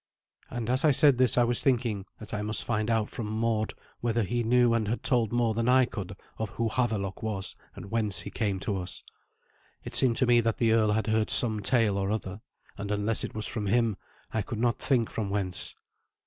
[0.49, 3.75] And as I said this I was thinking that I must find out from Mord
[3.99, 7.91] whether he knew and had told more than I could of who Havelok was and
[7.91, 9.03] whence he came to us.
[9.83, 12.41] It seemed to me that the earl had heard some tale or other,
[12.79, 13.95] and unless it was from him
[14.33, 15.75] I could not think from whence.